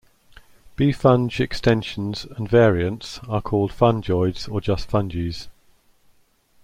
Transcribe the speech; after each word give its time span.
Befunge-extensions 0.77 2.25
and 2.35 2.49
variants 2.49 3.19
are 3.29 3.39
called 3.39 3.71
"Fungeoids" 3.71 4.51
or 4.51 4.59
just 4.59 4.89
"Funges". 4.89 5.47